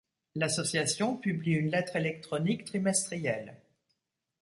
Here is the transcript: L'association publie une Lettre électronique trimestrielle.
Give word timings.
L'association 0.33 1.15
publie 1.15 1.51
une 1.51 1.69
Lettre 1.69 1.95
électronique 1.95 2.65
trimestrielle. 2.65 3.61